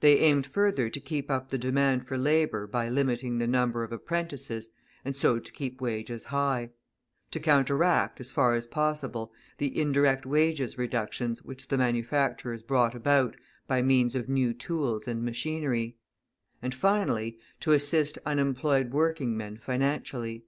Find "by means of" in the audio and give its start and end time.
13.66-14.28